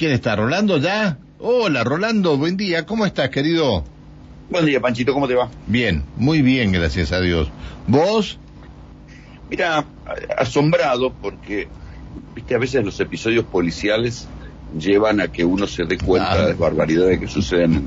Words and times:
¿Quién 0.00 0.12
está? 0.12 0.34
¿Rolando 0.34 0.78
ya? 0.78 1.18
Hola, 1.40 1.84
Rolando, 1.84 2.38
buen 2.38 2.56
día. 2.56 2.86
¿Cómo 2.86 3.04
estás, 3.04 3.28
querido? 3.28 3.84
Buen 4.48 4.64
día, 4.64 4.80
Panchito, 4.80 5.12
¿cómo 5.12 5.28
te 5.28 5.34
va? 5.34 5.50
Bien, 5.66 6.02
muy 6.16 6.40
bien, 6.40 6.72
gracias 6.72 7.12
a 7.12 7.20
Dios. 7.20 7.50
¿Vos? 7.86 8.38
Mira, 9.50 9.84
asombrado 10.38 11.12
porque, 11.12 11.68
viste, 12.34 12.54
a 12.54 12.58
veces 12.58 12.82
los 12.82 12.98
episodios 12.98 13.44
policiales 13.44 14.26
llevan 14.78 15.20
a 15.20 15.28
que 15.28 15.44
uno 15.44 15.66
se 15.66 15.84
dé 15.84 15.98
cuenta 15.98 16.32
Ah. 16.32 16.38
de 16.44 16.48
las 16.48 16.58
barbaridades 16.58 17.20
que 17.20 17.28
suceden 17.28 17.74
en, 17.74 17.84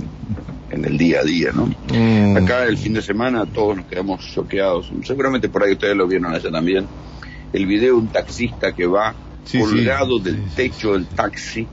en 0.69 0.85
el 0.85 0.99
día 0.99 1.21
a 1.21 1.23
día, 1.23 1.49
¿no? 1.51 1.65
Mm, 1.91 2.37
Acá 2.37 2.65
el 2.65 2.77
fin 2.77 2.93
de 2.93 3.01
semana 3.01 3.47
todos 3.47 3.75
nos 3.77 3.87
quedamos 3.87 4.23
choqueados. 4.35 4.91
Seguramente 5.03 5.49
por 5.49 5.63
ahí 5.63 5.71
ustedes 5.71 5.97
lo 5.97 6.07
vieron 6.07 6.31
allá 6.31 6.51
también. 6.51 6.85
El 7.53 7.65
video 7.65 7.95
de 7.95 8.01
un 8.01 8.07
taxista 8.09 8.71
que 8.71 8.85
va 8.85 9.15
Sí, 9.45 9.57
colgado 9.59 10.19
sí, 10.19 10.23
del 10.25 10.35
sí, 10.35 10.41
techo 10.55 10.93
del 10.93 11.07
taxi 11.07 11.67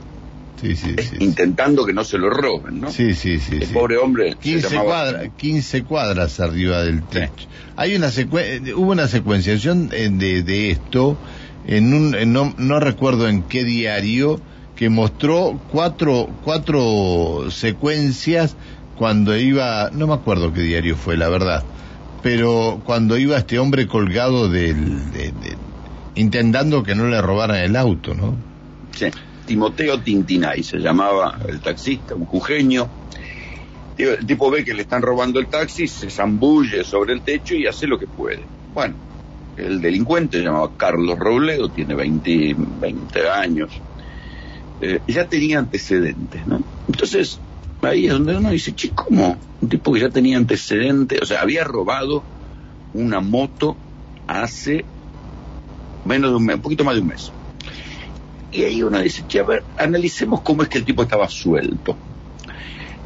Sí, 0.61 0.75
sí, 0.75 0.95
sí. 0.97 1.15
intentando 1.19 1.85
que 1.85 1.91
no 1.93 2.03
se 2.03 2.17
lo 2.19 2.29
roben, 2.29 2.79
¿no? 2.81 2.91
Sí, 2.91 3.13
sí, 3.15 3.39
sí. 3.39 3.57
El 3.61 3.69
pobre 3.69 3.97
hombre 3.97 4.31
se 4.33 4.37
15, 4.37 4.69
llamaba- 4.69 4.85
cuadras, 4.85 5.29
15 5.37 5.83
cuadras 5.83 6.39
arriba 6.39 6.83
del 6.83 7.01
techo. 7.03 7.47
Hay 7.75 7.95
una 7.95 8.09
secue- 8.09 8.73
hubo 8.75 8.91
una 8.91 9.07
secuenciación 9.07 9.89
eh, 9.91 10.09
de, 10.11 10.43
de 10.43 10.69
esto 10.71 11.17
en 11.65 11.93
un, 11.93 12.13
en 12.15 12.31
no, 12.31 12.53
no 12.57 12.79
recuerdo 12.79 13.27
en 13.27 13.43
qué 13.43 13.63
diario, 13.63 14.39
que 14.75 14.89
mostró 14.89 15.59
cuatro, 15.67 16.29
cuatro 16.41 17.47
secuencias 17.49 18.55
cuando 18.95 19.35
iba, 19.37 19.89
no 19.91 20.05
me 20.07 20.13
acuerdo 20.13 20.53
qué 20.53 20.61
diario 20.61 20.95
fue, 20.95 21.17
la 21.17 21.29
verdad, 21.29 21.63
pero 22.21 22.81
cuando 22.83 23.17
iba 23.17 23.37
este 23.37 23.57
hombre 23.57 23.87
colgado 23.87 24.47
del, 24.49 25.11
de- 25.11 25.31
de- 25.31 25.57
intentando 26.15 26.83
que 26.83 26.93
no 26.95 27.07
le 27.07 27.21
robaran 27.21 27.57
el 27.57 27.75
auto, 27.75 28.13
¿no? 28.13 28.35
Sí. 28.95 29.07
Timoteo 29.51 29.99
Tintinay 29.99 30.63
se 30.63 30.77
llamaba 30.77 31.37
el 31.45 31.59
taxista, 31.59 32.15
un 32.15 32.25
jujeño. 32.25 32.89
El 33.97 34.25
tipo 34.25 34.49
ve 34.49 34.63
que 34.63 34.73
le 34.73 34.83
están 34.83 35.01
robando 35.01 35.41
el 35.41 35.47
taxi, 35.47 35.89
se 35.89 36.09
zambulle 36.09 36.85
sobre 36.85 37.11
el 37.11 37.21
techo 37.21 37.53
y 37.55 37.67
hace 37.67 37.85
lo 37.85 37.99
que 37.99 38.07
puede. 38.07 38.47
Bueno, 38.73 38.95
el 39.57 39.81
delincuente 39.81 40.37
se 40.37 40.45
llamaba 40.45 40.71
Carlos 40.77 41.19
Robledo, 41.19 41.69
tiene 41.69 41.95
20, 41.95 42.55
20 42.57 43.29
años. 43.29 43.81
Eh, 44.79 45.01
ya 45.05 45.27
tenía 45.27 45.59
antecedentes, 45.59 46.47
¿no? 46.47 46.63
Entonces, 46.87 47.41
ahí 47.81 48.05
es 48.05 48.13
donde 48.13 48.37
uno 48.37 48.51
dice, 48.51 48.73
che, 48.73 48.91
¿cómo? 48.91 49.37
Un 49.59 49.67
tipo 49.67 49.91
que 49.91 49.99
ya 49.99 50.09
tenía 50.09 50.37
antecedentes, 50.37 51.21
o 51.21 51.25
sea, 51.25 51.41
había 51.41 51.65
robado 51.65 52.23
una 52.93 53.19
moto 53.19 53.75
hace 54.27 54.85
menos 56.05 56.31
de 56.31 56.37
un 56.37 56.45
mes, 56.45 56.55
un 56.55 56.61
poquito 56.61 56.85
más 56.85 56.95
de 56.95 57.01
un 57.01 57.07
mes. 57.07 57.33
Y 58.51 58.63
ahí 58.63 58.83
uno 58.83 58.99
dice, 58.99 59.25
che, 59.25 59.39
a 59.39 59.43
ver, 59.43 59.65
analicemos 59.77 60.41
cómo 60.43 60.63
es 60.63 60.69
que 60.69 60.79
el 60.79 60.85
tipo 60.85 61.03
estaba 61.03 61.27
suelto. 61.29 61.97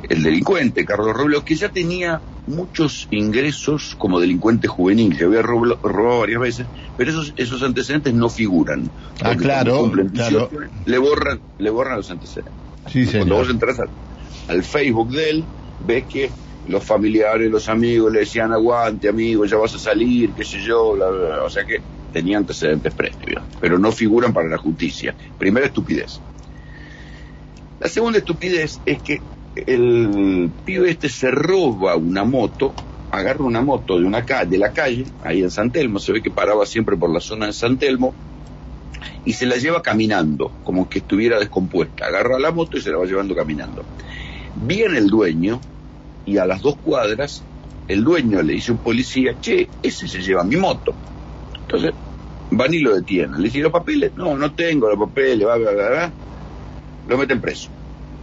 El 0.10 0.24
delincuente, 0.24 0.86
Carlos 0.86 1.16
Robledo, 1.16 1.44
que 1.44 1.56
ya 1.56 1.70
tenía 1.70 2.24
muchos 2.46 3.08
ingresos 3.10 3.96
como 3.98 4.20
delincuente 4.20 4.68
juvenil, 4.68 5.18
que 5.18 5.24
había 5.26 5.42
roblo- 5.42 5.80
robado 5.82 6.20
varias 6.22 6.42
veces, 6.42 6.68
pero 6.96 7.10
esos, 7.12 7.34
esos 7.38 7.64
antecedentes 7.64 8.14
no 8.14 8.30
figuran. 8.30 8.92
Ah, 9.22 9.36
claro, 9.36 9.78
cumplen 9.80 10.10
claro. 10.10 10.50
18, 10.50 10.74
Le 10.86 10.98
borran, 10.98 11.42
le 11.58 11.70
borran 11.70 11.98
los 11.98 12.10
antecedentes. 12.12 12.54
Sí, 12.88 13.06
Cuando 13.12 13.36
vos 13.36 13.50
entras 13.50 13.80
al, 13.80 13.92
al 14.48 14.64
Facebook 14.64 15.12
de 15.12 15.30
él, 15.30 15.50
ves 15.80 16.06
que 16.08 16.32
los 16.66 16.84
familiares, 16.84 17.50
los 17.50 17.68
amigos 17.68 18.12
le 18.12 18.20
decían 18.20 18.52
aguante, 18.52 19.08
amigo, 19.10 19.46
ya 19.46 19.58
vas 19.58 19.74
a 19.76 19.80
salir, 19.80 20.34
qué 20.36 20.44
sé 20.44 20.60
yo, 20.62 20.94
bla, 20.94 21.10
bla, 21.10 21.28
bla. 21.28 21.44
o 21.44 21.50
sea 21.50 21.66
que 21.66 21.82
tenía 22.16 22.38
antecedentes 22.38 22.94
previos, 22.94 23.44
pero 23.60 23.78
no 23.78 23.92
figuran 23.92 24.32
para 24.32 24.48
la 24.48 24.58
justicia. 24.58 25.18
Primera 25.38 25.66
estupidez. 25.66 26.22
La 27.78 27.90
segunda 27.90 28.20
estupidez 28.20 28.82
es 28.86 29.02
que 29.04 29.20
el 29.54 30.54
pibe 30.64 30.90
este 30.92 31.10
se 31.10 31.30
roba 31.30 31.98
una 31.98 32.24
moto, 32.24 32.74
agarra 33.12 33.44
una 33.44 33.62
moto 33.62 34.00
de 34.00 34.06
una 34.06 34.24
ca- 34.26 34.46
de 34.46 34.58
la 34.58 34.72
calle, 34.72 35.12
ahí 35.20 35.42
en 35.42 35.52
San 35.52 35.74
Telmo, 35.74 36.00
se 36.00 36.14
ve 36.14 36.22
que 36.24 36.32
paraba 36.32 36.66
siempre 36.66 36.96
por 36.96 37.14
la 37.14 37.20
zona 37.20 37.48
de 37.48 37.54
San 37.54 37.78
Telmo, 37.78 38.16
y 39.26 39.34
se 39.34 39.46
la 39.46 39.58
lleva 39.58 39.82
caminando, 39.82 40.56
como 40.64 40.88
que 40.88 41.00
estuviera 41.00 41.38
descompuesta. 41.38 42.06
Agarra 42.06 42.40
la 42.40 42.52
moto 42.52 42.78
y 42.78 42.82
se 42.82 42.92
la 42.92 42.98
va 42.98 43.06
llevando 43.06 43.36
caminando. 43.36 43.90
Viene 44.54 45.00
el 45.00 45.08
dueño 45.08 45.60
y 46.24 46.38
a 46.38 46.46
las 46.46 46.62
dos 46.62 46.78
cuadras 46.80 47.46
el 47.88 48.04
dueño 48.06 48.42
le 48.42 48.54
dice 48.54 48.72
a 48.72 48.76
un 48.76 48.82
policía, 48.82 49.38
che, 49.38 49.74
ese 49.82 50.08
se 50.08 50.22
lleva 50.22 50.46
mi 50.46 50.56
moto. 50.56 50.98
Entonces 51.62 51.96
van 52.52 52.74
y 52.74 52.80
lo 52.80 52.96
detienen. 52.96 53.38
Le 53.38 53.46
dicen, 53.46 53.64
¿los 53.64 53.72
papeles? 53.72 54.12
No, 54.16 54.38
no 54.38 54.54
tengo 54.54 54.90
los 54.90 55.00
papeles, 55.00 55.46
bla, 55.46 55.58
bla, 55.58 55.72
bla, 55.72 55.90
bla. 55.90 56.14
Lo 57.08 57.18
meten 57.18 57.42
preso. 57.42 57.70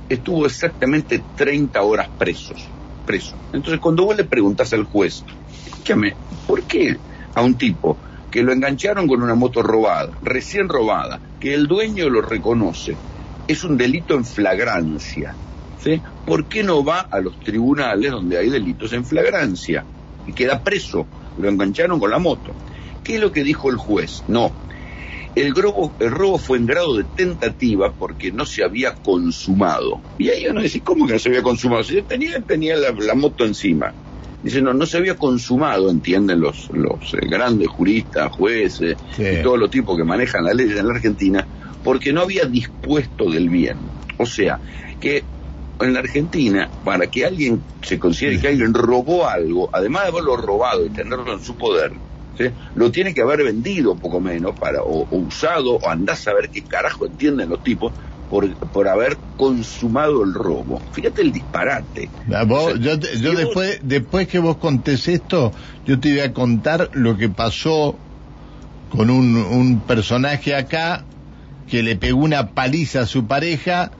Estuvo 0.09 0.47
exactamente 0.47 1.23
30 1.37 1.83
horas 1.83 2.09
presos, 2.19 2.69
preso. 3.07 3.37
Entonces 3.53 3.81
cuando 3.81 4.05
vos 4.05 4.17
le 4.17 4.25
preguntás 4.25 4.73
al 4.73 4.85
juez, 4.85 5.25
escúchame, 5.67 6.15
¿por 6.47 6.63
qué 6.63 6.97
a 7.35 7.43
un 7.43 7.55
tipo 7.55 7.97
que 8.31 8.43
lo 8.43 8.53
engancharon 8.53 9.07
con 9.07 9.23
una 9.23 9.35
moto 9.35 9.63
robada, 9.63 10.11
recién 10.23 10.69
robada, 10.69 11.21
que 11.39 11.55
el 11.55 11.67
dueño 11.67 12.09
lo 12.09 12.23
reconoce, 12.23 12.97
es 13.47 13.63
un 13.63 13.77
delito 13.77 14.15
en 14.15 14.25
flagrancia. 14.25 15.35
¿sí? 15.79 16.01
¿Por 16.27 16.47
qué 16.47 16.63
no 16.63 16.83
va 16.83 17.01
a 17.01 17.21
los 17.21 17.39
tribunales 17.41 18.11
donde 18.11 18.39
hay 18.39 18.49
delitos 18.49 18.93
en 18.95 19.05
flagrancia? 19.05 19.85
Y 20.27 20.33
queda 20.33 20.63
preso, 20.63 21.07
lo 21.39 21.49
engancharon 21.49 22.01
con 22.01 22.11
la 22.11 22.19
moto. 22.19 22.53
¿Qué 23.03 23.17
es 23.17 23.21
lo 23.21 23.33
que 23.33 23.43
dijo 23.45 23.71
el 23.71 23.77
juez? 23.77 24.23
No. 24.29 24.53
El 25.35 25.55
robo, 25.55 25.95
el 25.99 26.11
robo 26.11 26.39
fue 26.39 26.59
en 26.59 26.67
grado 26.67 26.95
de 26.97 27.05
tentativa 27.05 27.93
porque 27.93 28.33
no 28.33 28.45
se 28.45 28.63
había 28.63 28.95
consumado. 28.95 30.01
Y 30.19 30.29
ahí 30.29 30.47
uno 30.47 30.61
dice, 30.61 30.81
¿cómo 30.83 31.07
que 31.07 31.15
no 31.15 31.19
se 31.19 31.31
había 31.31 31.43
consumado? 31.43 31.83
Si 31.83 32.03
tenía, 32.03 32.41
tenía 32.43 32.77
la, 32.77 32.93
la 32.93 33.15
moto 33.15 33.45
encima. 33.45 33.95
Dice, 34.43 34.61
no, 34.61 34.75
no 34.75 34.85
se 34.87 34.99
había 34.99 35.17
consumado, 35.17 35.89
entienden 35.91 36.41
los, 36.41 36.69
los 36.71 37.15
eh, 37.15 37.19
grandes 37.31 37.69
juristas, 37.69 38.31
jueces 38.33 38.97
Sí. 39.17 39.23
y 39.23 39.43
todos 39.43 39.59
los 39.59 39.71
tipos 39.71 39.97
que 39.97 40.05
manejan 40.05 40.45
la 40.45 40.53
ley 40.53 40.69
en 40.69 40.87
la 40.87 40.95
Argentina, 40.95 41.47
porque 41.83 42.13
no 42.13 42.23
había 42.23 42.45
dispuesto 42.45 43.31
del 43.31 43.49
bien. 43.49 43.79
O 44.19 44.27
sea, 44.27 44.61
que 45.01 45.23
en 45.81 45.95
la 45.95 46.01
Argentina, 46.01 46.71
para 46.85 47.07
que 47.07 47.25
alguien 47.25 47.63
se 47.83 47.99
considere 47.99 48.39
que 48.41 48.49
alguien 48.49 48.75
robó 48.75 49.27
algo, 49.29 49.71
además 49.73 50.03
de 50.03 50.09
haberlo 50.09 50.37
robado 50.37 50.85
y 50.85 50.91
tenerlo 50.91 51.33
en 51.33 51.41
su 51.41 51.57
poder, 51.57 51.93
¿sí? 52.37 52.45
lo 52.75 52.91
tiene 52.91 53.15
que 53.15 53.23
haber 53.23 53.43
vendido 53.45 53.97
poco 53.97 54.21
menos, 54.21 54.55
para, 54.59 54.83
o, 54.83 55.07
o 55.11 55.17
usado, 55.19 55.77
o 55.77 55.89
andás 55.89 56.27
a 56.29 56.35
ver 56.35 56.51
qué 56.51 56.63
carajo 56.65 57.07
entienden 57.07 57.49
los 57.49 57.63
tipos 57.63 57.93
por, 58.29 58.57
por 58.71 58.89
haber 58.89 59.19
consumado 59.37 60.23
el 60.25 60.33
robo. 60.35 60.81
Fíjate 60.93 61.23
el 61.23 61.33
disparate. 61.33 62.11
Ah, 62.33 62.45
vos- 62.45 62.65
O 62.65 62.71
sea, 62.71 62.77
yo 62.81 62.99
te- 62.99 63.17
vos- 63.19 63.37
después, 63.37 63.79
después 63.83 64.29
que 64.29 64.39
vos 64.39 64.57
contés 64.57 65.09
esto, 65.09 65.53
yo 65.85 66.01
te 66.01 66.11
voy 66.11 66.21
a 66.21 66.33
contar 66.33 66.91
lo 66.95 67.17
que 67.17 67.29
pasó 67.29 67.99
con 68.89 69.11
un, 69.11 69.37
un 69.37 69.81
personaje 69.81 70.55
acá 70.55 71.05
que 71.67 71.83
le 71.83 71.97
pegó 71.97 72.21
una 72.21 72.49
paliza 72.53 73.01
a 73.03 73.07
su 73.07 73.27
pareja, 73.27 73.91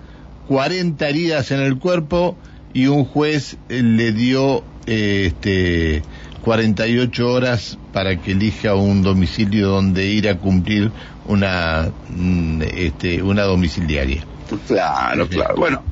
40 0.47 1.09
heridas 1.09 1.51
en 1.51 1.61
el 1.61 1.79
cuerpo 1.79 2.39
y 2.73 2.87
un 2.87 3.05
juez 3.05 3.57
eh, 3.69 3.83
le 3.83 4.13
dio 4.13 4.65
eh, 4.87 5.27
este 5.27 6.05
48 6.43 7.33
horas 7.33 7.79
para 7.93 8.21
que 8.21 8.33
elija 8.33 8.75
un 8.75 9.03
domicilio 9.03 9.69
donde 9.69 10.07
ir 10.07 10.29
a 10.29 10.39
cumplir 10.39 10.91
una 11.27 11.91
mm, 12.11 12.63
este 12.63 13.23
una 13.23 13.45
domiciliaria. 13.45 14.25
Claro, 14.67 15.29
claro. 15.29 15.55
Bueno, 15.57 15.83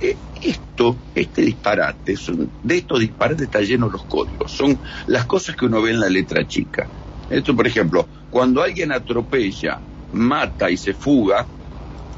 eh, 0.00 0.16
esto, 0.42 0.96
este 1.14 1.42
disparate, 1.42 2.16
son, 2.16 2.50
de 2.62 2.78
estos 2.78 3.00
disparates 3.00 3.42
está 3.42 3.60
lleno 3.60 3.88
los 3.88 4.04
códigos. 4.04 4.50
Son 4.50 4.78
las 5.06 5.26
cosas 5.26 5.56
que 5.56 5.66
uno 5.66 5.80
ve 5.82 5.90
en 5.90 6.00
la 6.00 6.08
letra 6.08 6.46
chica. 6.46 6.88
Esto, 7.30 7.54
por 7.54 7.66
ejemplo, 7.66 8.06
cuando 8.30 8.62
alguien 8.62 8.92
atropella, 8.92 9.78
mata 10.12 10.70
y 10.70 10.76
se 10.76 10.94
fuga, 10.94 11.46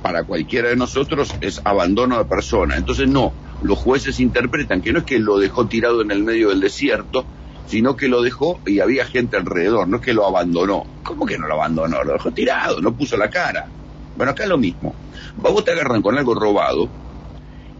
para 0.02 0.24
cualquiera 0.24 0.68
de 0.68 0.76
nosotros 0.76 1.34
es 1.40 1.60
abandono 1.64 2.18
de 2.18 2.24
persona. 2.24 2.76
Entonces, 2.76 3.08
no, 3.08 3.32
los 3.62 3.78
jueces 3.78 4.20
interpretan 4.20 4.80
que 4.80 4.92
no 4.92 5.00
es 5.00 5.04
que 5.04 5.18
lo 5.18 5.38
dejó 5.38 5.66
tirado 5.66 6.02
en 6.02 6.10
el 6.10 6.22
medio 6.22 6.48
del 6.50 6.60
desierto, 6.60 7.24
sino 7.64 7.96
que 7.96 8.08
lo 8.08 8.22
dejó 8.22 8.60
y 8.66 8.80
había 8.80 9.06
gente 9.06 9.36
alrededor, 9.36 9.88
no 9.88 9.96
es 9.96 10.02
que 10.02 10.14
lo 10.14 10.26
abandonó. 10.26 10.84
¿Cómo 11.02 11.26
que 11.26 11.38
no 11.38 11.46
lo 11.46 11.54
abandonó? 11.54 12.02
Lo 12.04 12.12
dejó 12.14 12.32
tirado, 12.32 12.80
no 12.80 12.96
puso 12.96 13.16
la 13.16 13.30
cara. 13.30 13.72
Bueno, 14.14 14.32
acá 14.32 14.44
es 14.44 14.48
lo 14.48 14.58
mismo. 14.58 14.96
Vos 15.36 15.64
te 15.64 15.72
agarran 15.72 16.02
con 16.02 16.16
algo 16.18 16.34
robado 16.34 16.92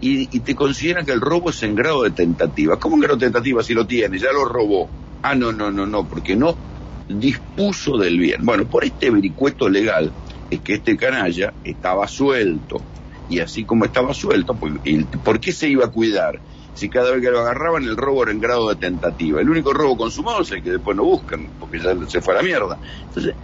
y, 0.01 0.37
y 0.37 0.41
te 0.41 0.55
consideran 0.55 1.07
que 1.07 1.13
el 1.13 1.21
robo 1.21 1.51
es 1.51 1.63
en 1.63 1.75
grado 1.75 2.03
de 2.03 2.11
tentativa. 2.13 2.79
¿Cómo 2.79 2.97
en 2.97 3.03
grado 3.03 3.17
de 3.17 3.27
tentativa 3.27 3.63
si 3.63 3.75
lo 3.75 3.87
tiene? 3.87 4.19
Ya 4.19 4.33
lo 4.33 4.45
robó. 4.45 4.93
Ah, 5.23 5.35
no, 5.35 5.53
no, 5.53 5.71
no, 5.71 5.87
no, 5.87 6.07
porque 6.09 6.37
no 6.37 6.61
dispuso 7.09 7.97
del 7.99 8.19
bien. 8.19 8.45
Bueno, 8.45 8.69
por 8.69 8.85
este 8.85 9.11
vericueto 9.11 9.69
legal 9.69 10.15
es 10.51 10.61
que 10.63 10.75
este 10.75 10.97
canalla 10.97 11.55
estaba 11.63 12.09
suelto. 12.09 12.89
Y 13.27 13.39
así 13.41 13.65
como 13.65 13.87
estaba 13.87 14.13
suelto, 14.13 14.59
pues, 14.59 14.75
¿por 15.23 15.41
qué 15.41 15.53
se 15.53 15.69
iba 15.69 15.87
a 15.87 15.91
cuidar? 15.91 16.43
Si 16.75 16.88
cada 16.88 17.12
vez 17.12 17.23
que 17.23 17.31
lo 17.31 17.41
agarraban 17.41 17.85
el 17.85 17.97
robo 17.97 18.25
era 18.25 18.32
en 18.32 18.41
grado 18.41 18.69
de 18.69 18.76
tentativa. 18.76 19.41
El 19.41 19.49
único 19.49 19.73
robo 19.73 19.97
consumado 19.97 20.43
es 20.43 20.50
el 20.50 20.62
que 20.62 20.73
después 20.73 20.97
no 20.97 21.05
buscan, 21.05 21.49
porque 21.59 21.79
ya 21.79 21.94
se 22.09 22.21
fue 22.21 22.35
a 22.35 22.38
la 22.38 22.43
mierda. 22.43 22.79
Entonces, 23.06 23.35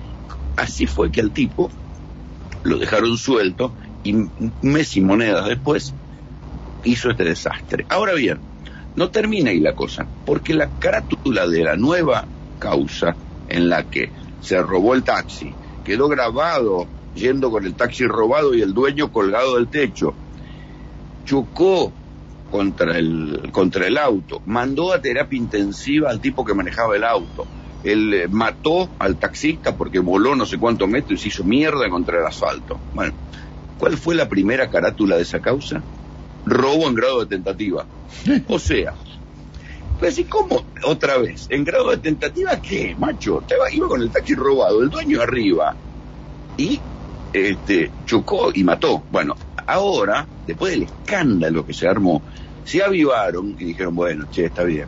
así 0.57 0.87
fue 0.87 1.11
que 1.11 1.21
al 1.21 1.31
tipo 1.31 1.71
lo 2.65 2.79
dejaron 2.79 3.17
suelto 3.17 3.73
y 4.03 4.15
un 4.15 4.53
mes 4.63 4.97
y 4.97 5.01
monedas 5.01 5.47
después 5.47 5.95
hizo 6.85 7.11
este 7.11 7.25
desastre. 7.25 7.87
Ahora 7.89 8.15
bien, 8.15 8.41
no 8.97 9.11
termina 9.11 9.51
ahí 9.51 9.61
la 9.61 9.75
cosa, 9.75 10.07
porque 10.25 10.55
la 10.55 10.69
carátula 10.79 11.47
de 11.47 11.65
la 11.65 11.77
nueva 11.77 12.27
causa 12.59 13.17
en 13.49 13.69
la 13.69 13.85
que 13.85 14.11
se 14.41 14.61
robó 14.61 14.95
el 14.95 15.05
taxi, 15.05 15.55
quedó 15.85 16.09
grabado 16.09 16.87
yendo 17.15 17.51
con 17.51 17.65
el 17.65 17.75
taxi 17.75 18.07
robado 18.07 18.55
y 18.55 18.63
el 18.63 18.73
dueño 18.73 19.13
colgado 19.13 19.57
del 19.57 19.69
techo, 19.69 20.15
chocó 21.25 21.93
contra 22.51 22.99
el, 22.99 23.51
contra 23.53 23.87
el 23.87 23.97
auto, 23.97 24.43
mandó 24.47 24.93
a 24.93 25.01
terapia 25.01 25.39
intensiva 25.39 26.11
al 26.11 26.21
tipo 26.21 26.45
que 26.45 26.55
manejaba 26.55 26.97
el 26.97 27.05
auto, 27.05 27.47
él 27.83 28.13
eh, 28.13 28.29
mató 28.29 28.91
al 28.99 29.17
taxista 29.17 29.77
porque 29.77 30.01
voló 30.01 30.35
no 30.35 30.45
sé 30.45 30.59
cuántos 30.59 30.89
metros 30.89 31.21
y 31.21 31.23
se 31.23 31.29
hizo 31.29 31.45
mierda 31.45 31.89
contra 31.89 32.19
el 32.19 32.27
asfalto. 32.27 32.79
Bueno, 32.93 33.15
¿cuál 33.79 33.97
fue 33.97 34.15
la 34.15 34.29
primera 34.29 34.69
carátula 34.69 35.17
de 35.17 35.23
esa 35.23 35.41
causa? 35.41 35.83
Robo 36.45 36.89
en 36.89 36.95
grado 36.95 37.21
de 37.21 37.27
tentativa. 37.27 37.87
O 38.49 38.59
sea, 38.59 38.95
pues 39.99 40.19
¿y 40.19 40.25
cómo 40.25 40.65
otra 40.85 41.19
vez? 41.19 41.47
¿En 41.51 41.65
grado 41.65 41.91
de 41.91 41.99
tentativa 41.99 42.61
qué, 42.61 42.97
macho? 42.99 43.43
Te 43.47 43.55
iba 43.73 43.89
con 43.89 44.03
el 44.03 44.11
taxi 44.11 44.35
robado, 44.35 44.83
el 44.83 44.91
dueño 44.91 45.23
arriba, 45.23 45.77
y 46.57 46.81
este, 47.33 47.93
chocó 48.05 48.51
y 48.53 48.65
mató. 48.65 49.05
Bueno, 49.11 49.37
ahora, 49.73 50.27
después 50.47 50.73
del 50.73 50.83
escándalo 50.85 51.65
que 51.65 51.75
se 51.75 51.89
armó, 51.89 52.23
se 52.65 52.83
avivaron 52.83 53.57
y 53.59 53.65
dijeron, 53.65 53.95
bueno, 53.95 54.27
che, 54.31 54.47
está 54.47 54.65
bien. 54.65 54.87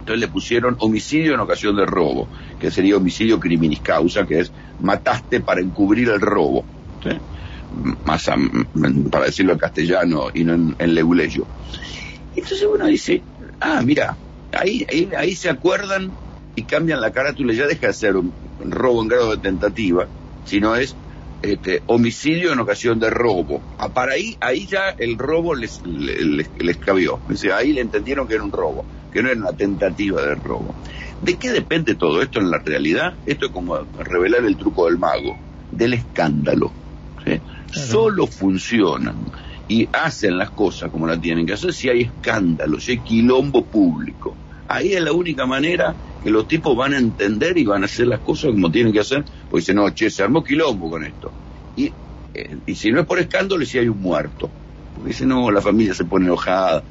Entonces 0.00 0.20
le 0.20 0.28
pusieron 0.28 0.76
homicidio 0.78 1.34
en 1.34 1.40
ocasión 1.40 1.76
de 1.76 1.84
robo, 1.84 2.28
que 2.60 2.70
sería 2.70 2.96
homicidio 2.96 3.40
criminis 3.40 3.80
causa, 3.80 4.24
que 4.24 4.40
es 4.40 4.52
mataste 4.80 5.40
para 5.40 5.60
encubrir 5.60 6.08
el 6.10 6.20
robo. 6.20 6.64
Más 8.04 8.30
para 9.10 9.26
decirlo 9.26 9.52
en 9.52 9.58
castellano 9.58 10.28
y 10.32 10.44
no 10.44 10.54
en, 10.54 10.76
en. 10.78 10.96
Entonces 12.36 12.68
uno 12.72 12.86
dice, 12.86 13.22
ah, 13.60 13.82
mira, 13.84 14.16
ahí, 14.52 14.86
ahí, 14.88 15.10
ahí 15.16 15.34
se 15.34 15.50
acuerdan 15.50 16.12
y 16.54 16.62
cambian 16.62 17.00
la 17.00 17.10
carátula, 17.10 17.52
ya 17.52 17.66
deja 17.66 17.88
de 17.88 17.92
ser 17.92 18.16
un 18.16 18.32
robo 18.60 19.02
en 19.02 19.08
grado 19.08 19.30
de 19.32 19.38
tentativa, 19.38 20.06
sino 20.44 20.76
es 20.76 20.94
este, 21.46 21.82
homicidio 21.86 22.52
en 22.52 22.58
ocasión 22.58 22.98
de 22.98 23.10
robo. 23.10 23.60
Ah, 23.78 23.88
para 23.88 24.12
ahí, 24.12 24.36
ahí 24.40 24.66
ya 24.66 24.90
el 24.98 25.16
robo 25.16 25.54
les, 25.54 25.80
les, 25.86 26.48
les 26.58 26.76
cabió. 26.78 27.20
ahí 27.54 27.72
le 27.72 27.80
entendieron 27.80 28.26
que 28.26 28.34
era 28.34 28.44
un 28.44 28.52
robo, 28.52 28.84
que 29.12 29.22
no 29.22 29.30
era 29.30 29.40
una 29.40 29.52
tentativa 29.52 30.22
de 30.22 30.34
robo. 30.34 30.74
¿De 31.22 31.36
qué 31.36 31.50
depende 31.50 31.94
todo 31.94 32.22
esto 32.22 32.40
en 32.40 32.50
la 32.50 32.58
realidad? 32.58 33.14
Esto 33.26 33.46
es 33.46 33.52
como 33.52 33.78
revelar 33.98 34.44
el 34.44 34.56
truco 34.56 34.86
del 34.86 34.98
mago, 34.98 35.36
del 35.70 35.94
escándalo. 35.94 36.72
Solo 37.72 38.26
funcionan 38.26 39.16
y 39.68 39.88
hacen 39.92 40.38
las 40.38 40.50
cosas 40.50 40.90
como 40.90 41.06
las 41.06 41.20
tienen 41.20 41.46
que 41.46 41.54
hacer 41.54 41.72
si 41.72 41.88
hay 41.88 42.02
escándalo, 42.02 42.78
si 42.78 42.92
hay 42.92 42.98
quilombo 42.98 43.64
público. 43.64 44.36
Ahí 44.68 44.92
es 44.92 45.02
la 45.02 45.12
única 45.12 45.46
manera 45.46 45.94
que 46.26 46.32
los 46.32 46.48
tipos 46.48 46.76
van 46.76 46.92
a 46.92 46.98
entender 46.98 47.56
y 47.56 47.64
van 47.64 47.84
a 47.84 47.84
hacer 47.84 48.08
las 48.08 48.18
cosas 48.18 48.50
como 48.50 48.68
tienen 48.68 48.92
que 48.92 48.98
hacer, 48.98 49.22
porque 49.48 49.60
dicen, 49.60 49.76
no, 49.76 49.88
che, 49.90 50.10
se 50.10 50.24
armó 50.24 50.42
quilombo 50.42 50.90
con 50.90 51.04
esto. 51.04 51.30
Y, 51.76 51.84
eh, 52.34 52.56
y 52.66 52.74
si 52.74 52.90
no 52.90 52.98
es 52.98 53.06
por 53.06 53.20
escándalo, 53.20 53.64
si 53.64 53.78
hay 53.78 53.86
un 53.86 54.02
muerto. 54.02 54.50
Porque 54.96 55.10
dicen, 55.10 55.28
no, 55.28 55.48
la 55.52 55.60
familia 55.60 55.94
se 55.94 56.04
pone 56.04 56.26
enojada. 56.26 56.82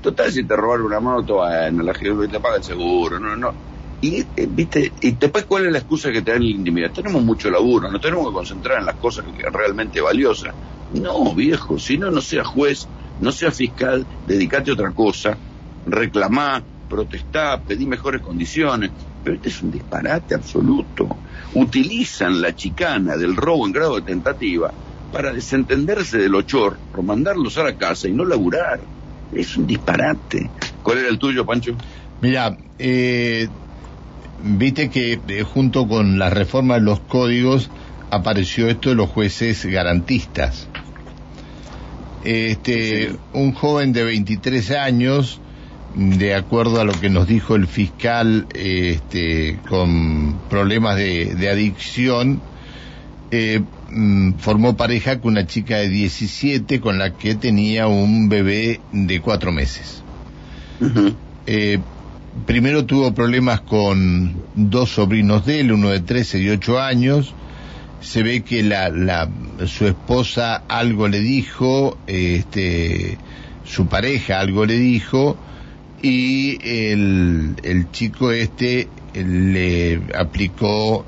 Total, 0.00 0.32
si 0.32 0.42
te 0.42 0.56
robaron 0.56 0.86
una 0.86 1.00
moto, 1.00 1.34
bueno, 1.34 1.82
la 1.82 1.92
gente 1.92 2.28
te 2.28 2.40
paga 2.40 2.56
el 2.56 2.64
seguro, 2.64 3.20
no, 3.20 3.36
no. 3.36 3.52
Y, 4.00 4.20
eh, 4.20 4.48
viste, 4.48 4.90
y 5.02 5.10
después, 5.10 5.44
¿cuál 5.44 5.66
es 5.66 5.72
la 5.72 5.80
excusa 5.80 6.10
que 6.10 6.22
te 6.22 6.32
dan 6.32 6.42
la 6.42 6.48
intimidad? 6.48 6.90
Tenemos 6.90 7.22
mucho 7.22 7.50
laburo, 7.50 7.92
no 7.92 8.00
tenemos 8.00 8.26
que 8.28 8.32
concentrar 8.32 8.78
en 8.78 8.86
las 8.86 8.96
cosas 8.96 9.26
que 9.36 9.50
realmente 9.50 10.00
valiosas. 10.00 10.54
No, 10.94 11.34
viejo, 11.34 11.78
si 11.78 11.98
no, 11.98 12.10
no 12.10 12.22
seas 12.22 12.46
juez, 12.46 12.88
no 13.20 13.32
seas 13.32 13.54
fiscal, 13.54 14.06
dedicate 14.26 14.70
a 14.70 14.72
otra 14.72 14.92
cosa, 14.92 15.36
reclamá, 15.84 16.62
protestar, 16.88 17.62
pedir 17.62 17.86
mejores 17.86 18.20
condiciones, 18.20 18.90
pero 19.22 19.36
este 19.36 19.48
es 19.48 19.62
un 19.62 19.70
disparate 19.70 20.34
absoluto. 20.34 21.08
Utilizan 21.54 22.40
la 22.40 22.54
chicana 22.54 23.16
del 23.16 23.36
robo 23.36 23.66
en 23.66 23.72
grado 23.72 23.96
de 23.96 24.02
tentativa 24.02 24.72
para 25.12 25.32
desentenderse 25.32 26.18
del 26.18 26.34
ochor, 26.34 26.78
por 26.92 27.02
mandarlos 27.02 27.56
a 27.58 27.64
la 27.64 27.76
casa 27.76 28.08
y 28.08 28.12
no 28.12 28.24
laburar. 28.24 28.80
Es 29.32 29.56
un 29.56 29.66
disparate. 29.66 30.50
¿Cuál 30.82 30.98
era 30.98 31.08
el 31.08 31.18
tuyo, 31.18 31.44
Pancho? 31.44 31.74
Mira, 32.20 32.56
eh, 32.78 33.48
viste 34.42 34.90
que 34.90 35.20
eh, 35.28 35.42
junto 35.42 35.86
con 35.86 36.18
la 36.18 36.30
reforma 36.30 36.74
de 36.74 36.80
los 36.80 37.00
códigos 37.00 37.70
apareció 38.10 38.68
esto 38.68 38.90
de 38.90 38.94
los 38.94 39.10
jueces 39.10 39.64
garantistas. 39.66 40.68
Este, 42.24 43.14
un 43.32 43.52
joven 43.52 43.92
de 43.92 44.04
23 44.04 44.72
años 44.72 45.40
de 45.94 46.34
acuerdo 46.34 46.80
a 46.80 46.84
lo 46.84 46.92
que 46.92 47.10
nos 47.10 47.26
dijo 47.26 47.54
el 47.56 47.66
fiscal 47.66 48.46
este, 48.54 49.58
con 49.68 50.38
problemas 50.48 50.96
de, 50.96 51.48
adicción, 51.50 52.40
eh, 53.30 53.60
mm, 53.90 54.34
formó 54.34 54.76
pareja 54.76 55.20
con 55.20 55.32
una 55.32 55.46
chica 55.46 55.78
de 55.78 55.88
17 55.88 56.80
con 56.80 56.98
la 56.98 57.14
que 57.14 57.34
tenía 57.34 57.88
un 57.88 58.28
bebé 58.28 58.80
de 58.92 59.20
cuatro 59.20 59.52
meses. 59.52 60.02
Eh, 61.46 61.78
primero 62.46 62.84
tuvo 62.84 63.12
problemas 63.14 63.60
con 63.60 64.36
dos 64.54 64.90
sobrinos 64.90 65.46
de 65.46 65.60
él, 65.60 65.72
uno 65.72 65.90
de 65.90 66.00
13 66.00 66.40
y 66.40 66.50
8 66.50 66.80
años. 66.80 67.34
Se 68.00 68.22
ve 68.22 68.42
que 68.42 68.62
la, 68.62 68.90
la, 68.90 69.28
su 69.66 69.86
esposa 69.86 70.62
algo 70.68 71.08
le 71.08 71.18
dijo, 71.18 71.98
este, 72.06 73.18
su 73.64 73.86
pareja 73.88 74.38
algo 74.38 74.66
le 74.66 74.78
dijo, 74.78 75.36
y 76.02 76.58
el, 76.62 77.56
el 77.62 77.90
chico 77.90 78.30
este 78.30 78.88
le 79.14 80.00
aplicó 80.14 81.04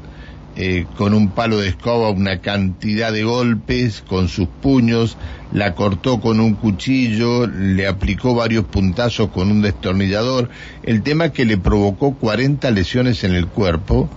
eh, 0.57 0.85
con 0.97 1.15
un 1.15 1.31
palo 1.31 1.59
de 1.59 1.69
escoba 1.69 2.11
una 2.11 2.41
cantidad 2.41 3.13
de 3.13 3.23
golpes 3.23 4.03
con 4.07 4.29
sus 4.29 4.49
puños, 4.49 5.17
la 5.53 5.75
cortó 5.75 6.21
con 6.21 6.41
un 6.41 6.55
cuchillo, 6.55 7.47
le 7.47 7.87
aplicó 7.87 8.35
varios 8.35 8.65
puntazos 8.65 9.31
con 9.31 9.51
un 9.51 9.63
destornillador, 9.63 10.51
el 10.83 11.03
tema 11.03 11.31
que 11.31 11.45
le 11.45 11.57
provocó 11.57 12.15
40 12.15 12.69
lesiones 12.73 13.23
en 13.23 13.35
el 13.35 13.47
cuerpo, 13.47 14.11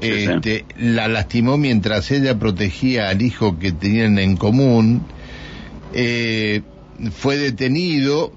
este, 0.00 0.64
la 0.78 1.06
lastimó 1.06 1.56
mientras 1.58 2.10
ella 2.10 2.40
protegía 2.40 3.08
al 3.08 3.22
hijo 3.22 3.58
que 3.60 3.70
tenían 3.70 4.18
en 4.18 4.36
común, 4.36 5.02
eh, 5.94 6.62
fue 7.12 7.36
detenido, 7.36 8.32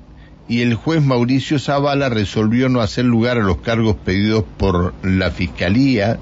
y 0.48 0.62
el 0.62 0.75
juez 0.75 1.02
Mauricio 1.02 1.60
Zavala 1.60 2.10
resolvió 2.10 2.70
no 2.70 2.82
hacer 2.82 3.06
lugar 3.06 3.38
a 3.38 3.44
los 3.44 3.58
cargos 3.58 3.96
pedidos 3.96 4.44
por 4.58 4.94
la 5.04 5.32
Fiscalía 5.32 6.20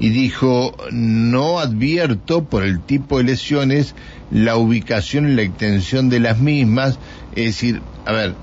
y 0.00 0.08
dijo, 0.08 0.76
no 0.90 1.60
advierto 1.60 2.44
por 2.44 2.64
el 2.64 2.80
tipo 2.80 3.18
de 3.18 3.24
lesiones 3.24 3.94
la 4.30 4.56
ubicación 4.56 5.28
y 5.28 5.34
la 5.34 5.42
extensión 5.42 6.08
de 6.08 6.18
las 6.18 6.40
mismas, 6.40 6.98
es 7.36 7.44
decir, 7.44 7.80
a 8.04 8.12
ver, 8.12 8.34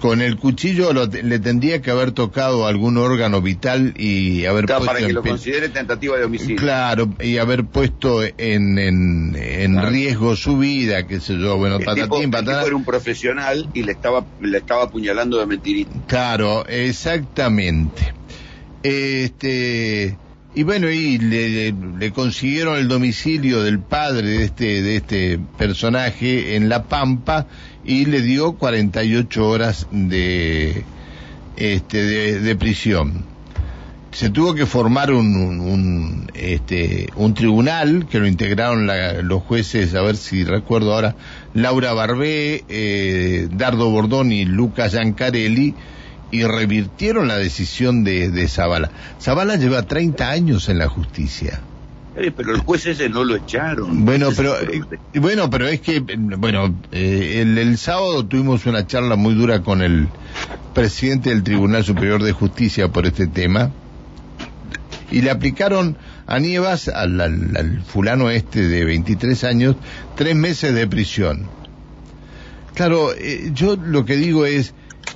con 0.00 0.20
el 0.20 0.36
cuchillo 0.36 0.92
le 0.92 1.38
tendría 1.38 1.80
que 1.80 1.90
haber 1.90 2.12
tocado 2.12 2.66
algún 2.66 2.96
órgano 2.98 3.40
vital 3.40 3.94
y 3.96 4.44
haber 4.44 4.66
puesto 4.66 4.84
para 4.84 4.98
que 5.00 5.12
lo 5.12 5.22
considere 5.22 5.68
tentativa 5.68 6.16
de 6.16 6.24
homicidio. 6.24 6.56
Claro, 6.56 7.14
y 7.20 7.38
haber 7.38 7.64
puesto 7.64 8.22
en, 8.22 8.78
en, 8.78 9.82
riesgo 9.90 10.36
su 10.36 10.58
vida, 10.58 11.06
qué 11.06 11.20
sé 11.20 11.38
yo, 11.38 11.56
bueno, 11.56 11.76
el 11.76 11.84
patatín, 11.84 12.30
tipo, 12.30 12.50
era 12.50 12.76
un 12.76 12.84
profesional 12.84 13.68
y 13.74 13.82
le 13.82 13.92
estaba, 13.92 14.24
le 14.40 14.58
estaba 14.58 14.84
apuñalando 14.84 15.38
de 15.38 15.46
mentirita. 15.46 15.92
Claro, 16.06 16.66
exactamente. 16.66 18.14
Este, 18.82 20.18
y 20.54 20.62
bueno, 20.62 20.90
y 20.90 21.18
le, 21.18 21.72
le, 21.72 22.12
consiguieron 22.12 22.76
el 22.76 22.86
domicilio 22.86 23.62
del 23.62 23.80
padre 23.80 24.28
de 24.28 24.44
este, 24.44 24.82
de 24.82 24.96
este 24.96 25.40
personaje 25.58 26.56
en 26.56 26.68
La 26.68 26.84
Pampa 26.84 27.46
y 27.84 28.06
le 28.06 28.22
dio 28.22 28.52
48 28.52 29.48
horas 29.48 29.86
de, 29.90 30.84
este, 31.56 32.40
de, 32.40 32.56
prisión. 32.56 33.24
Se 34.12 34.30
tuvo 34.30 34.54
que 34.54 34.64
formar 34.64 35.12
un, 35.12 35.36
un, 35.60 36.30
este, 36.34 37.08
un 37.16 37.34
tribunal 37.34 38.06
que 38.08 38.20
lo 38.20 38.26
integraron 38.26 38.88
los 39.26 39.42
jueces, 39.42 39.94
a 39.94 40.02
ver 40.02 40.16
si 40.16 40.44
recuerdo 40.44 40.94
ahora, 40.94 41.16
Laura 41.52 41.92
Barbé, 41.92 42.64
eh, 42.68 43.48
Dardo 43.50 43.90
Bordón 43.90 44.30
y 44.30 44.44
Lucas 44.44 44.92
Giancarelli, 44.92 45.74
y 46.30 46.44
revirtieron 46.44 47.28
la 47.28 47.36
decisión 47.36 48.02
de, 48.02 48.30
de 48.30 48.48
Zavala. 48.48 48.90
Zavala 49.20 49.56
lleva 49.56 49.82
30 49.82 50.30
años 50.30 50.68
en 50.68 50.78
la 50.78 50.88
justicia. 50.88 51.60
Eh, 52.16 52.30
pero 52.36 52.54
el 52.54 52.60
juez 52.60 52.86
ese 52.86 53.08
no 53.08 53.24
lo 53.24 53.36
echaron. 53.36 54.04
Bueno, 54.04 54.28
pero 54.36 54.60
eh, 54.60 54.82
bueno, 55.14 55.50
pero 55.50 55.66
es 55.66 55.80
que 55.80 56.00
bueno, 56.00 56.74
eh, 56.92 57.40
el, 57.42 57.76
sábado 57.76 58.24
tuvimos 58.24 58.66
una 58.66 58.86
charla 58.86 59.16
muy 59.16 59.34
dura 59.34 59.62
con 59.62 59.82
el 59.82 60.08
presidente 60.74 61.30
del 61.30 61.42
Tribunal 61.42 61.84
Superior 61.84 62.22
de 62.22 62.32
Justicia 62.32 62.88
por 62.88 63.06
este 63.06 63.26
tema 63.26 63.72
y 65.10 65.22
le 65.22 65.30
aplicaron 65.30 65.96
a 66.26 66.38
Nievas, 66.38 66.88
al, 66.88 67.20
al, 67.20 67.56
al 67.56 67.82
fulano 67.82 68.30
este 68.30 68.68
de 68.68 68.84
23 68.84 69.44
años, 69.44 69.76
tres 70.16 70.34
meses 70.34 70.74
de 70.74 70.86
prisión. 70.86 71.48
Claro, 72.74 73.12
eh, 73.12 73.50
yo 73.54 73.76
lo 73.76 74.04
que 74.04 74.16
digo 74.16 74.46
es, 74.46 74.74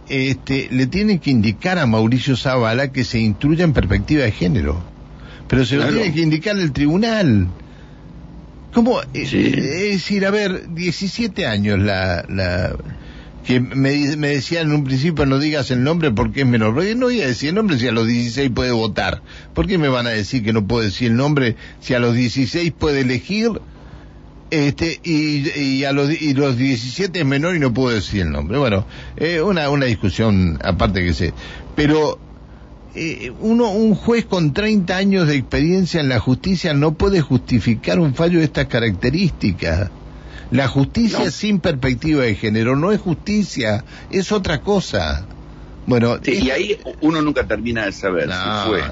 este, 0.09 0.69
le 0.71 0.87
tiene 0.87 1.19
que 1.19 1.31
indicar 1.31 1.78
a 1.78 1.87
Mauricio 1.87 2.37
Zavala 2.37 2.93
que 2.93 3.05
se 3.05 3.19
instruya 3.19 3.64
en 3.64 3.73
perspectiva 3.73 4.23
de 4.23 4.33
género. 4.33 4.83
Pero 5.49 5.64
se 5.64 5.76
lo 5.76 5.88
tiene 5.88 6.12
que 6.12 6.21
indicar 6.21 6.57
el 6.57 6.73
tribunal. 6.73 7.49
¿Cómo? 8.73 9.00
Eh, 9.14 9.26
Sí. 9.26 9.47
Es 9.47 9.93
decir, 9.93 10.26
a 10.26 10.31
ver, 10.31 10.75
17 10.75 11.47
años 11.47 11.78
la... 11.78 12.25
la 12.28 12.76
que 13.45 13.61
me, 13.61 14.14
me 14.19 14.28
decían 14.28 14.67
en 14.67 14.75
un 14.75 14.85
principio 14.85 15.25
no 15.25 15.38
digas 15.38 15.71
el 15.71 15.83
nombre 15.83 16.11
porque 16.11 16.43
es 16.43 16.47
menor. 16.47 16.75
Porque 16.75 16.95
no 16.95 17.07
voy 17.07 17.23
a 17.23 17.26
decir 17.26 17.49
el 17.49 17.55
nombre 17.55 17.78
si 17.78 17.88
a 17.88 17.93
los 17.93 18.07
16 18.07 18.50
puede 18.50 18.73
votar. 18.73 19.23
¿Por 19.55 19.67
qué 19.67 19.78
me 19.78 19.88
van 19.88 20.07
a 20.07 20.11
decir 20.11 20.45
que 20.45 20.52
no 20.52 20.67
puedo 20.67 20.85
decir 20.85 21.12
el 21.12 21.17
nombre 21.17 21.57
si 21.81 21.95
a 21.95 21.99
los 21.99 22.14
16 22.14 22.73
puede 22.78 23.00
elegir 23.00 23.52
este 24.50 25.00
y, 25.02 25.49
y 25.59 25.85
a 25.85 25.93
los 25.93 26.11
y 26.11 26.35
los 26.35 26.57
17 26.57 27.21
es 27.21 27.26
menor 27.26 27.57
y 27.57 27.59
no 27.59 27.73
puedo 27.73 27.95
decir 27.95 28.23
el 28.23 28.33
nombre 28.33 28.59
bueno 28.59 28.87
eh, 29.17 29.43
una 29.43 29.69
una 29.69 29.85
discusión 29.87 30.59
aparte 30.64 31.05
que 31.05 31.12
sé 31.12 31.35
pero 31.76 32.19
eh, 32.95 33.33
uno 33.40 33.71
un 33.71 33.95
juez 33.95 34.25
con 34.25 34.52
30 34.52 34.97
años 34.97 35.28
de 35.28 35.37
experiencia 35.37 36.00
en 36.00 36.09
la 36.09 36.21
justicia 36.21 36.73
no 36.75 36.95
puede 36.95 37.21
justificar 37.21 37.99
un 38.00 38.14
fallo 38.14 38.38
de 38.38 38.45
estas 38.47 38.66
características 38.66 39.90
la 40.50 40.66
justicia 40.68 41.26
No. 41.26 41.30
sin 41.30 41.61
perspectiva 41.61 42.23
de 42.23 42.35
género 42.35 42.76
no 42.76 42.90
es 42.92 43.00
justicia 43.00 43.85
es 44.11 44.33
otra 44.33 44.62
cosa 44.62 45.26
bueno 45.87 46.16
Sí, 46.23 46.38
y 46.42 46.50
ahí 46.50 46.78
uno 47.02 47.21
nunca 47.23 47.47
termina 47.47 47.85
de 47.85 47.92
saber 47.92 48.28
No. 48.28 48.35
si 48.35 48.68
fue 48.68 48.83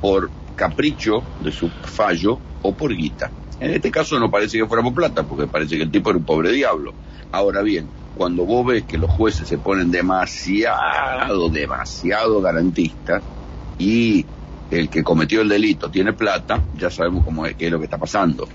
por 0.00 0.30
capricho 0.56 1.22
de 1.42 1.52
su 1.52 1.68
fallo 1.84 2.38
o 2.62 2.74
por 2.74 2.94
guita. 2.94 3.30
En 3.60 3.72
este 3.72 3.90
caso 3.90 4.18
no 4.18 4.30
parece 4.30 4.58
que 4.58 4.66
fuera 4.66 4.82
por 4.82 4.94
plata, 4.94 5.22
porque 5.24 5.46
parece 5.46 5.76
que 5.76 5.82
el 5.84 5.90
tipo 5.90 6.10
era 6.10 6.18
un 6.18 6.24
pobre 6.24 6.52
diablo. 6.52 6.92
Ahora 7.30 7.62
bien, 7.62 7.90
cuando 8.14 8.44
vos 8.44 8.66
ves 8.66 8.84
que 8.84 8.98
los 8.98 9.10
jueces 9.10 9.48
se 9.48 9.58
ponen 9.58 9.90
demasiado, 9.90 11.48
demasiado 11.50 12.40
garantistas 12.40 13.22
y 13.76 14.26
el 14.70 14.90
que 14.90 15.02
cometió 15.02 15.40
el 15.42 15.48
delito 15.48 15.90
tiene 15.90 16.12
plata, 16.12 16.62
ya 16.74 16.90
sabemos 16.90 17.24
cómo 17.24 17.46
es, 17.46 17.56
qué 17.56 17.66
es 17.66 17.72
lo 17.72 17.78
que 17.78 17.84
está 17.84 17.98
pasando. 17.98 18.48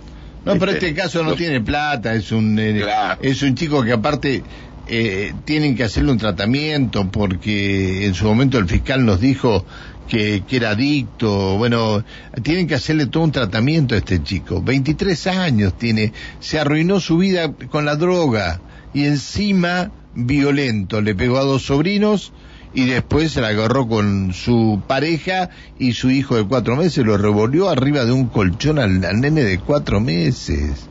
No, 0.45 0.53
pero 0.59 0.73
Este, 0.73 0.89
este 0.89 1.01
caso 1.01 1.23
no 1.23 1.29
los- 1.29 1.37
tiene 1.37 1.61
plata, 1.61 2.13
es 2.13 2.31
un 2.31 2.59
eh, 2.59 2.79
Claro. 2.81 3.19
es 3.21 3.41
un 3.41 3.55
chico 3.55 3.83
que 3.83 3.93
aparte 3.93 4.43
eh, 4.87 5.33
tienen 5.45 5.75
que 5.75 5.83
hacerle 5.83 6.11
un 6.11 6.17
tratamiento 6.17 7.09
porque 7.09 8.05
en 8.05 8.13
su 8.13 8.25
momento 8.25 8.57
el 8.57 8.67
fiscal 8.67 9.05
nos 9.05 9.21
dijo 9.21 9.65
que, 10.07 10.43
que 10.47 10.57
era 10.57 10.71
adicto, 10.71 11.57
bueno, 11.57 12.03
tienen 12.41 12.67
que 12.67 12.75
hacerle 12.75 13.05
todo 13.07 13.23
un 13.23 13.31
tratamiento 13.31 13.95
a 13.95 13.99
este 13.99 14.21
chico. 14.21 14.61
23 14.61 15.27
años 15.27 15.77
tiene, 15.77 16.11
se 16.39 16.59
arruinó 16.59 16.99
su 16.99 17.17
vida 17.17 17.53
con 17.69 17.85
la 17.85 17.95
droga 17.95 18.61
y 18.93 19.05
encima 19.05 19.91
violento, 20.15 21.01
le 21.01 21.15
pegó 21.15 21.37
a 21.37 21.43
dos 21.43 21.63
sobrinos 21.63 22.33
y 22.73 22.85
después 22.85 23.31
se 23.31 23.41
la 23.41 23.49
agarró 23.49 23.87
con 23.87 24.33
su 24.33 24.81
pareja 24.87 25.49
y 25.79 25.93
su 25.93 26.09
hijo 26.09 26.35
de 26.35 26.45
cuatro 26.45 26.75
meses, 26.75 27.05
lo 27.05 27.17
revolvió 27.17 27.69
arriba 27.69 28.05
de 28.05 28.11
un 28.11 28.27
colchón 28.27 28.79
al, 28.79 29.03
al 29.05 29.21
nene 29.21 29.43
de 29.43 29.59
cuatro 29.59 29.99
meses. 29.99 30.89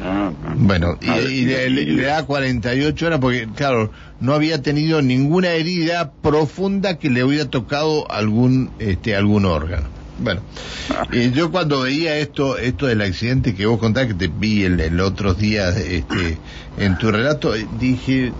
Ah, 0.00 0.30
ah. 0.44 0.54
Bueno, 0.56 0.96
y, 1.00 1.10
y 1.10 1.44
le, 1.44 1.70
le- 1.70 1.84
le 1.86 2.02
da 2.04 2.24
48 2.24 3.06
horas 3.06 3.18
porque, 3.20 3.48
claro, 3.54 3.90
no 4.20 4.32
había 4.34 4.62
tenido 4.62 5.02
ninguna 5.02 5.50
herida 5.50 6.12
profunda 6.22 6.98
que 6.98 7.10
le 7.10 7.24
hubiera 7.24 7.46
tocado 7.50 8.10
algún, 8.10 8.70
este, 8.78 9.16
algún 9.16 9.44
órgano. 9.44 9.88
Bueno, 10.20 10.42
eh, 11.12 11.32
yo 11.34 11.50
cuando 11.50 11.80
veía 11.82 12.16
esto, 12.18 12.58
esto 12.58 12.86
del 12.86 13.02
accidente 13.02 13.54
que 13.54 13.66
vos 13.66 13.78
contás, 13.78 14.06
que 14.06 14.14
te 14.14 14.28
vi 14.28 14.64
el, 14.64 14.78
el 14.80 15.00
otros 15.00 15.38
días, 15.38 15.76
este, 15.76 16.38
en 16.76 16.96
tu 16.98 17.10
relato, 17.10 17.54
eh, 17.54 17.66
dije, 17.78 18.32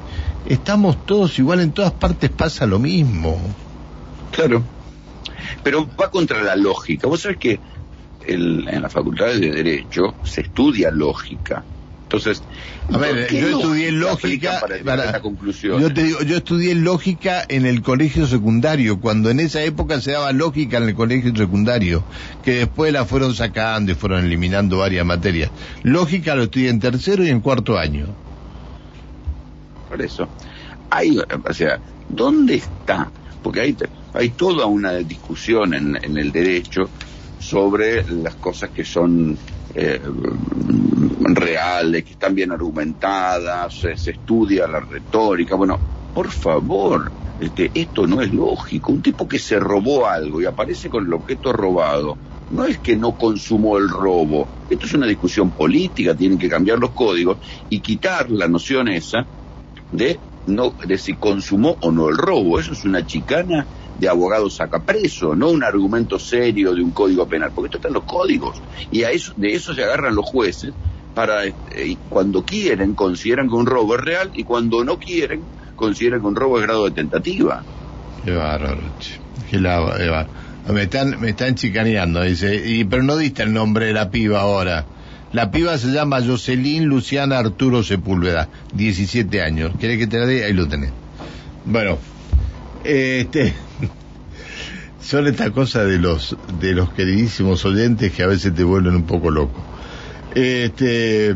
estamos 0.48 0.96
todos 1.06 1.38
igual, 1.38 1.60
en 1.60 1.72
todas 1.72 1.92
partes 1.92 2.30
pasa 2.30 2.66
lo 2.66 2.78
mismo. 2.78 3.40
Claro. 4.32 4.62
Pero 5.62 5.88
va 6.00 6.10
contra 6.10 6.42
la 6.42 6.56
lógica. 6.56 7.06
Vos 7.08 7.20
sabés 7.22 7.38
que 7.38 7.60
el- 8.28 8.68
en 8.68 8.82
las 8.82 8.92
facultades 8.92 9.40
de 9.40 9.50
Derecho 9.50 10.16
se 10.22 10.42
estudia 10.42 10.90
lógica. 10.90 11.64
Entonces, 12.10 12.42
A 12.90 12.96
ver, 12.96 13.26
¿qué 13.26 13.38
yo 13.38 13.48
estudié 13.58 13.92
lógica 13.92 14.60
para 14.60 14.82
para- 14.82 15.20
conclusión. 15.20 15.78
yo 15.78 15.92
te 15.92 16.04
digo, 16.04 16.22
yo 16.22 16.38
estudié 16.38 16.74
lógica 16.74 17.44
en 17.46 17.66
el 17.66 17.82
colegio 17.82 18.26
secundario, 18.26 18.98
cuando 18.98 19.28
en 19.28 19.40
esa 19.40 19.62
época 19.62 20.00
se 20.00 20.12
daba 20.12 20.32
lógica 20.32 20.78
en 20.78 20.84
el 20.84 20.94
colegio 20.94 21.36
secundario, 21.36 22.06
que 22.42 22.52
después 22.60 22.94
la 22.94 23.04
fueron 23.04 23.34
sacando 23.34 23.92
y 23.92 23.94
fueron 23.94 24.24
eliminando 24.24 24.78
varias 24.78 25.04
materias. 25.04 25.50
Lógica 25.82 26.34
lo 26.34 26.44
estudié 26.44 26.70
en 26.70 26.80
tercero 26.80 27.22
y 27.24 27.28
en 27.28 27.40
cuarto 27.42 27.76
año. 27.76 28.16
Por 29.88 30.00
eso. 30.02 30.30
Hay, 30.90 31.18
o 31.18 31.52
sea, 31.54 31.80
¿dónde 32.08 32.54
está? 32.54 33.12
Porque 33.42 33.60
hay, 33.60 33.76
hay 34.14 34.30
toda 34.30 34.64
una 34.66 34.92
discusión 34.94 35.74
en, 35.74 35.98
en 36.02 36.16
el 36.16 36.32
derecho 36.32 36.90
sobre 37.38 38.04
las 38.10 38.36
cosas 38.36 38.70
que 38.70 38.84
son 38.84 39.38
eh, 39.74 40.00
reales, 41.34 42.04
que 42.04 42.12
están 42.12 42.34
bien 42.34 42.52
argumentadas, 42.52 43.74
se, 43.74 43.96
se 43.96 44.12
estudia 44.12 44.66
la 44.66 44.80
retórica. 44.80 45.54
Bueno, 45.56 45.78
por 46.12 46.30
favor, 46.30 47.12
este, 47.38 47.70
esto 47.74 48.06
no 48.06 48.20
es 48.20 48.32
lógico. 48.32 48.92
Un 48.92 49.02
tipo 49.02 49.28
que 49.28 49.38
se 49.38 49.58
robó 49.60 50.06
algo 50.06 50.40
y 50.40 50.46
aparece 50.46 50.90
con 50.90 51.06
el 51.06 51.12
objeto 51.12 51.52
robado, 51.52 52.18
no 52.50 52.64
es 52.64 52.78
que 52.78 52.96
no 52.96 53.16
consumó 53.16 53.78
el 53.78 53.88
robo. 53.88 54.48
Esto 54.68 54.86
es 54.86 54.94
una 54.94 55.06
discusión 55.06 55.52
política, 55.52 56.16
tienen 56.16 56.38
que 56.38 56.48
cambiar 56.48 56.78
los 56.78 56.92
códigos 56.92 57.38
y 57.68 57.80
quitar 57.80 58.30
la 58.30 58.48
noción 58.48 58.88
esa 58.88 59.28
de 59.90 60.20
no 60.46 60.74
de 60.84 60.98
si 60.98 61.14
consumó 61.14 61.76
o 61.80 61.92
no 61.92 62.08
el 62.08 62.16
robo. 62.16 62.58
Eso 62.58 62.72
es 62.72 62.84
una 62.84 63.04
chicana 63.04 63.68
de 63.98 64.08
abogado 64.08 64.48
saca 64.48 64.82
preso, 64.82 65.34
no 65.34 65.50
un 65.50 65.64
argumento 65.64 66.18
serio 66.18 66.74
de 66.74 66.82
un 66.82 66.92
código 66.92 67.26
penal, 67.26 67.50
porque 67.54 67.66
esto 67.66 67.78
está 67.78 67.88
en 67.88 67.94
los 67.94 68.04
códigos 68.04 68.60
y 68.90 69.02
a 69.02 69.10
eso 69.10 69.32
de 69.36 69.54
eso 69.54 69.74
se 69.74 69.82
agarran 69.82 70.14
los 70.14 70.24
jueces 70.26 70.72
para 71.14 71.46
y 71.46 71.98
cuando 72.08 72.44
quieren 72.44 72.94
consideran 72.94 73.48
que 73.48 73.54
un 73.54 73.66
robo 73.66 73.96
es 73.96 74.00
real 74.00 74.30
y 74.34 74.44
cuando 74.44 74.84
no 74.84 74.98
quieren 74.98 75.42
consideran 75.74 76.20
que 76.20 76.26
un 76.26 76.36
robo 76.36 76.58
es 76.58 76.64
grado 76.64 76.84
de 76.84 76.92
tentativa. 76.92 77.62
Qué 78.24 78.32
qué 79.50 79.56
bárbaro. 79.56 80.28
Me 80.72 80.82
están, 80.82 81.18
me 81.18 81.30
están 81.30 81.54
chicaneando, 81.54 82.22
dice, 82.22 82.62
y, 82.66 82.84
pero 82.84 83.02
no 83.02 83.16
diste 83.16 83.42
el 83.42 83.54
nombre 83.54 83.86
de 83.86 83.94
la 83.94 84.10
piba 84.10 84.40
ahora. 84.40 84.84
La 85.32 85.50
piba 85.50 85.78
se 85.78 85.88
llama 85.88 86.20
Jocelyn 86.22 86.84
Luciana 86.84 87.38
Arturo 87.38 87.82
Sepúlveda, 87.82 88.48
17 88.74 89.42
años. 89.42 89.72
¿Querés 89.78 89.98
que 89.98 90.06
te 90.06 90.18
la 90.18 90.26
diga? 90.26 90.46
Ahí 90.46 90.52
lo 90.52 90.68
tenés. 90.68 90.90
Bueno, 91.64 91.98
este, 92.84 93.54
son 95.00 95.26
estas 95.26 95.50
cosas 95.50 95.86
de 95.86 95.98
los, 95.98 96.36
de 96.60 96.74
los 96.74 96.92
queridísimos 96.92 97.64
oyentes 97.64 98.12
que 98.12 98.22
a 98.22 98.26
veces 98.26 98.54
te 98.54 98.64
vuelven 98.64 98.94
un 98.94 99.04
poco 99.04 99.30
loco. 99.30 99.62
Este, 100.34 101.34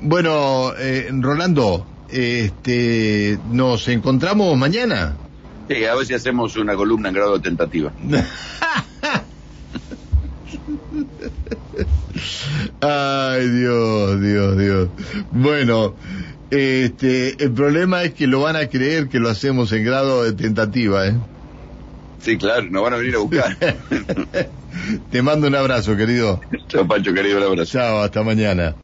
bueno, 0.00 0.72
eh, 0.78 1.08
Rolando, 1.12 1.86
este, 2.08 3.38
nos 3.50 3.88
encontramos 3.88 4.56
mañana. 4.56 5.16
Sí, 5.68 5.84
a 5.84 5.94
ver 5.94 6.06
si 6.06 6.14
hacemos 6.14 6.56
una 6.56 6.74
columna 6.76 7.08
en 7.08 7.14
grado 7.14 7.36
de 7.36 7.42
tentativa. 7.42 7.90
Ay, 12.80 13.48
Dios, 13.48 14.20
Dios, 14.20 14.58
Dios. 14.58 14.88
Bueno, 15.30 15.94
este, 16.54 17.42
el 17.42 17.52
problema 17.52 18.02
es 18.04 18.14
que 18.14 18.26
lo 18.26 18.40
van 18.40 18.56
a 18.56 18.68
creer 18.68 19.08
que 19.08 19.18
lo 19.18 19.28
hacemos 19.30 19.72
en 19.72 19.84
grado 19.84 20.24
de 20.24 20.32
tentativa, 20.34 21.06
¿eh? 21.06 21.14
Sí, 22.18 22.38
claro, 22.38 22.66
nos 22.70 22.82
van 22.82 22.94
a 22.94 22.96
venir 22.96 23.14
a 23.16 23.18
buscar. 23.18 23.58
Te 25.10 25.22
mando 25.22 25.46
un 25.46 25.54
abrazo, 25.54 25.96
querido. 25.96 26.40
Chao, 26.68 26.86
Pancho, 26.86 27.12
querido, 27.12 27.38
un 27.38 27.44
abrazo. 27.44 27.72
Chao, 27.72 28.02
hasta 28.02 28.22
mañana. 28.22 28.72